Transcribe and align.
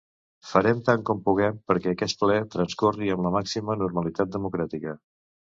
Farem 0.51 0.79
tant 0.87 1.03
com 1.09 1.19
puguem 1.27 1.59
perquè 1.73 1.93
aquest 1.95 2.19
ple 2.23 2.39
transcorri 2.55 3.13
amb 3.17 3.27
la 3.29 3.33
màxima 3.37 3.79
normalitat 3.83 4.37
democràtica. 4.39 4.99